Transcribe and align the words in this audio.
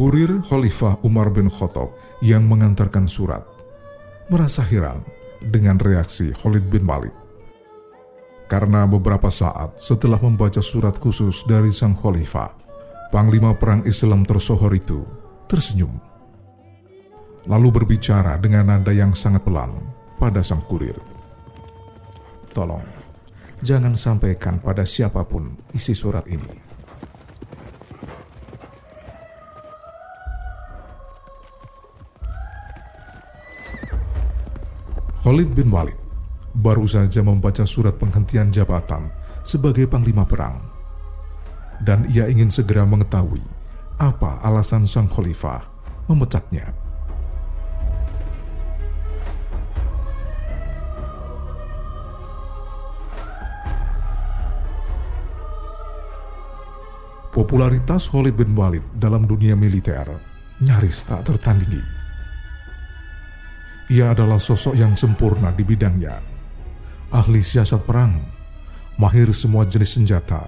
Kurir 0.00 0.40
Khalifah 0.40 0.96
Umar 1.04 1.28
bin 1.28 1.52
Khattab 1.52 1.92
yang 2.24 2.48
mengantarkan 2.48 3.04
surat 3.04 3.44
merasa 4.32 4.64
heran 4.64 5.04
dengan 5.44 5.76
reaksi 5.76 6.32
Khalid 6.32 6.72
bin 6.72 6.88
Walid. 6.88 7.12
Karena 8.48 8.88
beberapa 8.88 9.28
saat 9.28 9.76
setelah 9.76 10.16
membaca 10.16 10.64
surat 10.64 10.96
khusus 10.96 11.44
dari 11.44 11.68
sang 11.68 11.92
khalifah, 11.92 12.48
Panglima 13.12 13.52
Perang 13.52 13.84
Islam 13.84 14.24
tersohor 14.24 14.72
itu 14.72 15.04
tersenyum. 15.52 15.92
Lalu 17.44 17.68
berbicara 17.68 18.40
dengan 18.40 18.72
nada 18.72 18.96
yang 18.96 19.12
sangat 19.12 19.44
pelan 19.44 19.84
pada 20.16 20.40
sang 20.40 20.64
kurir. 20.64 20.96
Tolong, 22.56 22.88
jangan 23.60 23.92
sampaikan 24.00 24.64
pada 24.64 24.88
siapa 24.88 25.28
pun 25.28 25.60
isi 25.76 25.92
surat 25.92 26.24
ini. 26.24 26.69
Khalid 35.20 35.52
bin 35.52 35.68
Walid 35.68 36.00
baru 36.56 36.88
saja 36.88 37.20
membaca 37.20 37.68
surat 37.68 37.92
penghentian 38.00 38.48
jabatan 38.48 39.12
sebagai 39.44 39.84
panglima 39.84 40.24
perang. 40.24 40.64
Dan 41.84 42.08
ia 42.08 42.24
ingin 42.24 42.48
segera 42.48 42.88
mengetahui 42.88 43.44
apa 44.00 44.40
alasan 44.40 44.88
sang 44.88 45.12
khalifah 45.12 45.60
memecatnya. 46.08 46.72
Popularitas 57.28 58.08
Khalid 58.08 58.40
bin 58.40 58.56
Walid 58.56 58.88
dalam 58.96 59.28
dunia 59.28 59.52
militer 59.52 60.16
nyaris 60.64 61.04
tak 61.04 61.28
tertandingi. 61.28 61.99
Ia 63.90 64.14
adalah 64.14 64.38
sosok 64.38 64.78
yang 64.78 64.94
sempurna 64.94 65.50
di 65.50 65.66
bidangnya. 65.66 66.22
Ahli 67.10 67.42
siasat 67.42 67.82
perang, 67.82 68.22
mahir 68.94 69.34
semua 69.34 69.66
jenis 69.66 69.98
senjata, 69.98 70.46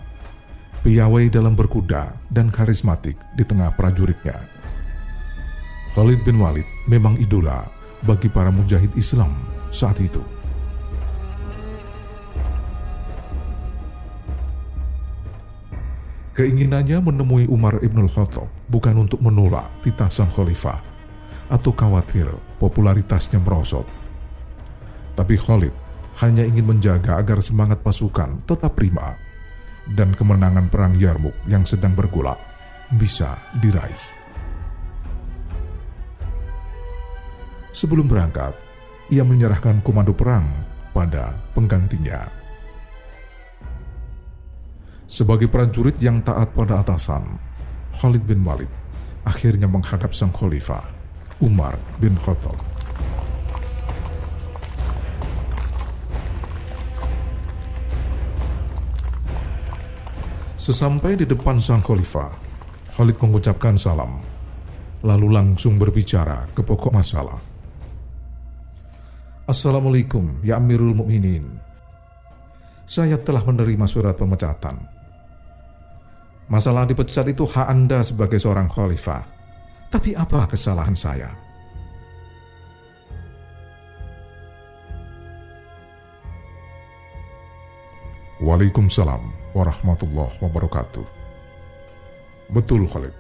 piawai 0.86 1.26
dalam 1.26 1.58
berkuda, 1.58 2.14
dan 2.30 2.54
karismatik 2.54 3.18
di 3.34 3.42
tengah 3.42 3.74
prajuritnya. 3.74 4.46
Khalid 5.98 6.22
bin 6.22 6.38
Walid 6.38 6.62
memang 6.86 7.18
idola 7.18 7.66
bagi 8.06 8.30
para 8.30 8.54
mujahid 8.54 8.94
Islam 8.94 9.34
saat 9.74 9.98
itu. 9.98 10.22
Keinginannya 16.38 17.02
menemui 17.02 17.50
Umar 17.50 17.82
ibn 17.82 18.06
Khattab 18.06 18.46
bukan 18.70 19.02
untuk 19.02 19.18
menolak 19.18 19.66
titah 19.82 20.08
sang 20.08 20.30
khalifah, 20.30 20.91
atau 21.52 21.76
khawatir 21.76 22.32
popularitasnya 22.56 23.36
merosot. 23.36 23.84
Tapi 25.12 25.36
Khalid 25.36 25.74
hanya 26.24 26.48
ingin 26.48 26.64
menjaga 26.64 27.20
agar 27.20 27.44
semangat 27.44 27.84
pasukan 27.84 28.40
tetap 28.48 28.72
prima 28.72 29.20
dan 29.92 30.16
kemenangan 30.16 30.72
perang 30.72 30.96
Yarmuk 30.96 31.36
yang 31.44 31.68
sedang 31.68 31.92
bergolak 31.92 32.40
bisa 32.96 33.36
diraih. 33.60 34.24
Sebelum 37.72 38.04
berangkat, 38.08 38.52
ia 39.12 39.24
menyerahkan 39.24 39.80
komando 39.84 40.12
perang 40.12 40.48
pada 40.92 41.36
penggantinya. 41.56 42.28
Sebagai 45.08 45.48
prajurit 45.48 45.96
yang 46.00 46.24
taat 46.24 46.52
pada 46.56 46.80
atasan, 46.80 47.36
Khalid 48.00 48.24
bin 48.24 48.40
Walid 48.44 48.68
akhirnya 49.28 49.68
menghadap 49.68 50.16
sang 50.16 50.32
khalifah 50.32 51.01
Umar 51.42 51.74
bin 51.98 52.14
Khattab. 52.22 52.54
Sesampai 60.54 61.18
di 61.18 61.26
depan 61.26 61.58
sang 61.58 61.82
khalifah, 61.82 62.30
Khalid 62.94 63.18
mengucapkan 63.18 63.74
salam, 63.74 64.22
lalu 65.02 65.34
langsung 65.34 65.82
berbicara 65.82 66.46
ke 66.54 66.62
pokok 66.62 66.94
masalah. 66.94 67.42
Assalamualaikum, 69.50 70.38
ya 70.46 70.62
Amirul 70.62 70.94
Mukminin. 70.94 71.58
Saya 72.86 73.18
telah 73.18 73.42
menerima 73.42 73.90
surat 73.90 74.14
pemecatan. 74.14 74.78
Masalah 76.46 76.86
dipecat 76.86 77.26
itu 77.26 77.42
hak 77.50 77.66
Anda 77.66 78.06
sebagai 78.06 78.38
seorang 78.38 78.70
khalifah. 78.70 79.41
Tapi 79.92 80.16
apa 80.16 80.48
kesalahan 80.48 80.96
saya? 80.96 81.28
Waalaikumsalam 88.40 89.52
warahmatullahi 89.52 90.34
wabarakatuh. 90.40 91.06
Betul 92.50 92.88
Khalid, 92.88 93.14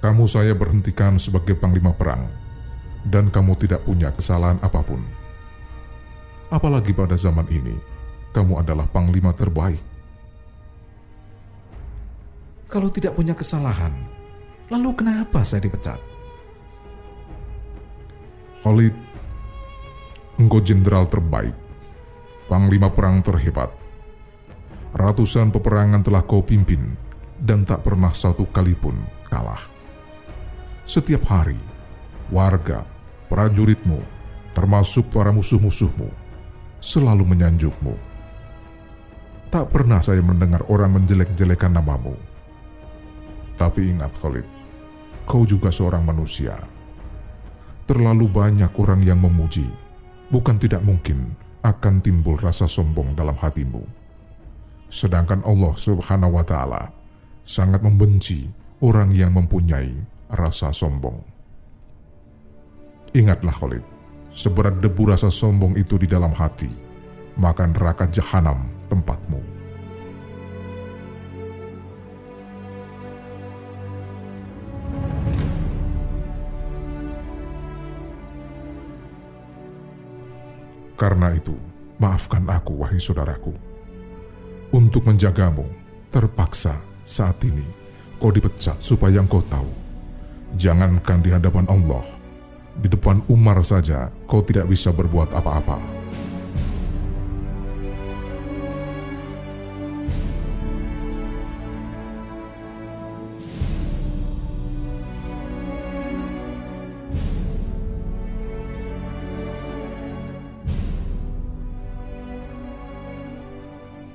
kamu 0.00 0.24
saya 0.24 0.56
berhentikan 0.56 1.20
sebagai 1.20 1.54
panglima 1.54 1.92
perang 1.92 2.26
dan 3.06 3.28
kamu 3.28 3.52
tidak 3.60 3.84
punya 3.84 4.10
kesalahan 4.10 4.58
apa 4.64 4.80
pun. 4.82 5.04
Apalagi 6.48 6.96
pada 6.96 7.14
zaman 7.14 7.46
ini, 7.52 7.76
kamu 8.32 8.64
adalah 8.64 8.88
panglima 8.88 9.30
terbaik. 9.36 9.80
Kalau 12.72 12.90
tidak 12.90 13.14
punya 13.14 13.38
kesalahan, 13.38 13.94
Lalu 14.72 14.90
kenapa 14.96 15.44
saya 15.44 15.60
dipecat? 15.68 16.00
Khalid, 18.64 18.96
engkau 20.40 20.64
jenderal 20.64 21.04
terbaik, 21.04 21.52
panglima 22.48 22.88
perang 22.88 23.20
terhebat. 23.20 23.68
Ratusan 24.96 25.52
peperangan 25.52 26.00
telah 26.00 26.24
kau 26.24 26.40
pimpin 26.40 26.96
dan 27.36 27.68
tak 27.68 27.84
pernah 27.84 28.08
satu 28.08 28.48
kali 28.48 28.72
pun 28.72 28.96
kalah. 29.28 29.60
Setiap 30.88 31.28
hari, 31.28 31.60
warga, 32.32 32.88
prajuritmu, 33.28 34.00
termasuk 34.56 35.12
para 35.12 35.28
musuh-musuhmu, 35.28 36.08
selalu 36.80 37.24
menyanjukmu. 37.36 37.92
Tak 39.52 39.68
pernah 39.68 40.00
saya 40.00 40.24
mendengar 40.24 40.64
orang 40.72 40.96
menjelek-jelekan 40.96 41.76
namamu. 41.76 42.16
Tapi 43.54 43.94
ingat 43.94 44.10
Khalid, 44.18 44.46
kau 45.24 45.46
juga 45.46 45.70
seorang 45.70 46.02
manusia. 46.02 46.58
Terlalu 47.84 48.26
banyak 48.26 48.72
orang 48.80 49.04
yang 49.04 49.20
memuji, 49.20 49.68
bukan 50.32 50.56
tidak 50.58 50.82
mungkin 50.82 51.36
akan 51.64 52.00
timbul 52.04 52.36
rasa 52.40 52.68
sombong 52.68 53.16
dalam 53.16 53.36
hatimu. 53.36 53.84
Sedangkan 54.90 55.40
Allah 55.44 55.72
Subhanahu 55.76 56.36
wa 56.36 56.44
Ta'ala 56.44 56.82
sangat 57.44 57.84
membenci 57.84 58.48
orang 58.80 59.12
yang 59.12 59.32
mempunyai 59.32 59.92
rasa 60.32 60.72
sombong. 60.72 61.20
Ingatlah 63.14 63.54
Khalid, 63.54 63.84
seberat 64.34 64.82
debu 64.82 65.06
rasa 65.06 65.30
sombong 65.30 65.78
itu 65.78 65.94
di 66.00 66.10
dalam 66.10 66.34
hati, 66.34 66.70
maka 67.38 67.62
neraka 67.68 68.10
jahanam 68.10 68.66
tempatmu. 68.90 69.53
Karena 80.94 81.34
itu, 81.34 81.58
maafkan 81.98 82.46
aku, 82.46 82.86
wahai 82.86 83.02
saudaraku. 83.02 83.54
Untuk 84.74 85.06
menjagamu, 85.06 85.66
terpaksa 86.10 86.78
saat 87.02 87.42
ini 87.42 87.66
kau 88.18 88.30
dipecat 88.30 88.78
supaya 88.78 89.18
engkau 89.18 89.42
tahu. 89.50 89.70
Jangankan 90.54 91.18
di 91.18 91.34
hadapan 91.34 91.66
Allah, 91.66 92.06
di 92.78 92.86
depan 92.86 93.22
Umar 93.26 93.58
saja 93.66 94.10
kau 94.30 94.42
tidak 94.42 94.70
bisa 94.70 94.94
berbuat 94.94 95.34
apa-apa. 95.34 95.78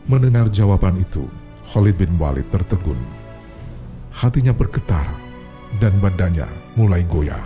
Mendengar 0.10 0.50
jawaban 0.50 0.98
itu, 0.98 1.30
Khalid 1.70 2.02
bin 2.02 2.18
Walid 2.18 2.50
tertegun. 2.50 2.98
Hatinya 4.10 4.50
bergetar 4.50 5.06
dan 5.78 6.02
badannya 6.02 6.50
mulai 6.74 7.06
goyah. 7.06 7.46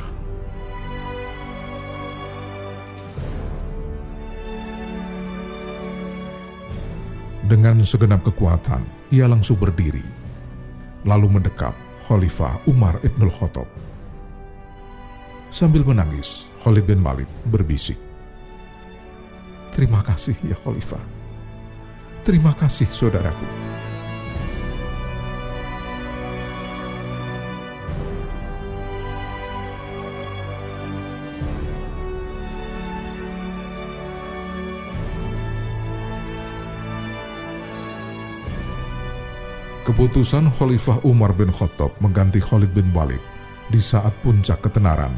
Dengan 7.44 7.84
segenap 7.84 8.24
kekuatan, 8.24 9.12
ia 9.12 9.28
langsung 9.28 9.60
berdiri, 9.60 10.08
lalu 11.04 11.36
mendekap 11.36 11.76
Khalifah 12.08 12.64
Umar 12.64 12.96
Ibnul 13.04 13.36
Khattab. 13.44 13.68
Sambil 15.52 15.84
menangis, 15.84 16.48
Khalid 16.64 16.88
bin 16.88 17.04
Walid 17.04 17.28
berbisik, 17.44 18.00
Terima 19.76 20.00
kasih 20.00 20.40
ya 20.48 20.56
Khalifah. 20.56 21.23
Terima 22.24 22.56
kasih 22.56 22.88
saudaraku. 22.88 23.44
Keputusan 39.84 40.48
Khalifah 40.48 41.04
Umar 41.04 41.36
bin 41.36 41.52
Khattab 41.52 41.92
mengganti 42.00 42.40
Khalid 42.40 42.72
bin 42.72 42.88
Walid 42.96 43.20
di 43.68 43.84
saat 43.84 44.16
puncak 44.24 44.64
ketenaran 44.64 45.12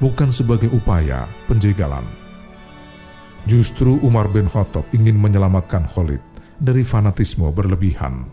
bukan 0.00 0.32
sebagai 0.32 0.72
upaya 0.72 1.28
penjegalan. 1.44 2.08
Justru 3.44 4.00
Umar 4.00 4.32
bin 4.32 4.48
Khattab 4.48 4.88
ingin 4.96 5.20
menyelamatkan 5.20 5.84
Khalid 5.84 6.25
dari 6.60 6.82
fanatisme 6.82 7.48
berlebihan 7.52 8.28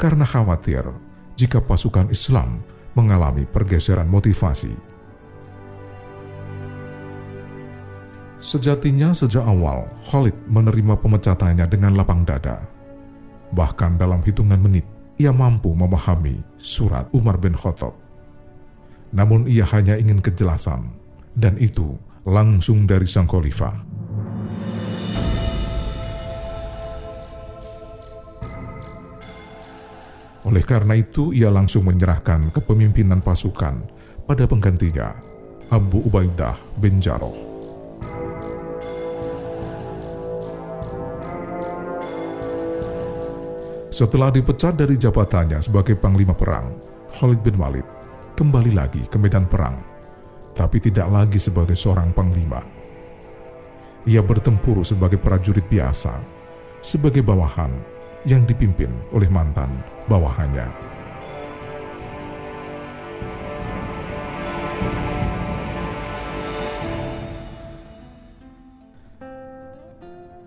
karena 0.00 0.24
khawatir 0.24 0.84
jika 1.36 1.60
pasukan 1.60 2.08
Islam 2.08 2.64
mengalami 2.96 3.44
pergeseran 3.44 4.08
motivasi. 4.08 4.72
Sejatinya 8.40 9.12
sejak 9.12 9.44
awal 9.44 9.84
Khalid 10.08 10.32
menerima 10.48 10.96
pemecatannya 10.96 11.68
dengan 11.68 11.92
lapang 11.92 12.24
dada. 12.24 12.64
Bahkan 13.52 14.00
dalam 14.00 14.24
hitungan 14.24 14.56
menit, 14.56 14.88
ia 15.20 15.28
mampu 15.28 15.76
memahami 15.76 16.40
surat 16.56 17.04
Umar 17.12 17.36
bin 17.36 17.52
Khattab. 17.52 17.92
Namun 19.12 19.44
ia 19.44 19.68
hanya 19.68 20.00
ingin 20.00 20.24
kejelasan, 20.24 20.96
dan 21.36 21.60
itu 21.60 22.00
langsung 22.24 22.88
dari 22.88 23.04
sang 23.04 23.28
khalifah. 23.28 23.89
Oleh 30.50 30.66
karena 30.66 30.98
itu, 30.98 31.30
ia 31.30 31.46
langsung 31.46 31.86
menyerahkan 31.86 32.50
kepemimpinan 32.50 33.22
pasukan 33.22 33.86
pada 34.26 34.50
penggantinya, 34.50 35.14
Abu 35.70 36.02
Ubaidah 36.02 36.58
bin 36.74 36.98
Jarrah. 36.98 37.30
Setelah 43.94 44.34
dipecat 44.34 44.74
dari 44.74 44.98
jabatannya 44.98 45.62
sebagai 45.62 45.94
panglima 45.94 46.34
perang, 46.34 46.74
Khalid 47.14 47.46
bin 47.46 47.54
Walid 47.54 47.86
kembali 48.34 48.74
lagi 48.74 49.06
ke 49.06 49.22
medan 49.22 49.46
perang, 49.46 49.78
tapi 50.58 50.82
tidak 50.82 51.06
lagi 51.14 51.38
sebagai 51.38 51.78
seorang 51.78 52.10
panglima. 52.10 52.58
Ia 54.02 54.18
bertempur 54.18 54.82
sebagai 54.82 55.22
prajurit 55.22 55.70
biasa, 55.70 56.18
sebagai 56.82 57.22
bawahan 57.22 57.99
yang 58.28 58.44
dipimpin 58.44 58.92
oleh 59.16 59.28
mantan 59.32 59.80
bawahannya. 60.10 60.68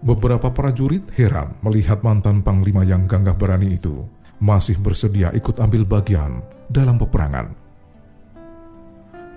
Beberapa 0.04 0.52
prajurit 0.52 1.16
heran 1.16 1.56
melihat 1.64 2.04
mantan 2.04 2.44
panglima 2.44 2.84
yang 2.84 3.08
gagah 3.08 3.40
berani 3.40 3.80
itu 3.80 4.04
masih 4.44 4.76
bersedia 4.76 5.32
ikut 5.32 5.64
ambil 5.64 5.88
bagian 5.88 6.44
dalam 6.68 7.00
peperangan. 7.00 7.56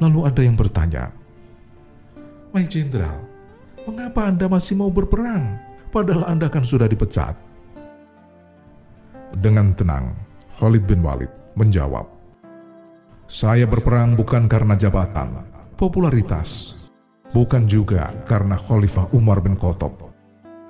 Lalu 0.03 0.21
ada 0.27 0.43
yang 0.43 0.59
bertanya, 0.59 1.15
"My 2.51 2.67
Jenderal, 2.67 3.23
mengapa 3.87 4.27
Anda 4.27 4.51
masih 4.51 4.75
mau 4.75 4.91
berperang 4.91 5.55
padahal 5.95 6.27
Anda 6.27 6.51
kan 6.51 6.67
sudah 6.67 6.91
dipecat?" 6.91 7.46
Dengan 9.35 9.75
tenang, 9.75 10.15
Khalid 10.61 10.87
bin 10.87 11.03
Walid 11.03 11.31
menjawab, 11.59 12.07
"Saya 13.27 13.67
berperang 13.67 14.15
bukan 14.15 14.47
karena 14.47 14.79
jabatan, 14.79 15.43
popularitas, 15.75 16.77
bukan 17.35 17.67
juga 17.67 18.15
karena 18.29 18.55
Khalifah 18.55 19.11
Umar 19.17 19.43
bin 19.43 19.59
Khattab 19.59 20.07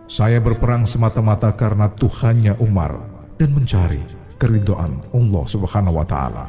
saya 0.06 0.38
berperang 0.38 0.86
semata-mata 0.86 1.50
karena 1.58 1.90
Tuhannya 1.90 2.62
Umar 2.62 2.94
dan 3.42 3.50
mencari 3.50 3.98
keridoan 4.38 5.02
Allah 5.10 5.44
Subhanahu 5.50 5.98
wa 5.98 6.06
taala. 6.06 6.46